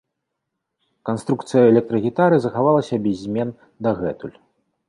[1.09, 3.49] Канструкцыя электрагітары захавалася без змен
[3.87, 4.37] дагэтуль.